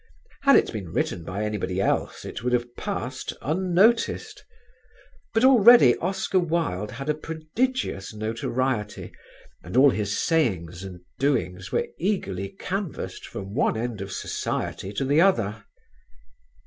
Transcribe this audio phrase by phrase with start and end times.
[0.41, 4.43] Had it been written by anybody else it would have passed unnoticed.
[5.31, 9.11] But already Oscar Wilde had a prodigious notoriety,
[9.63, 15.05] and all his sayings and doings were eagerly canvassed from one end of society to
[15.05, 15.65] the other.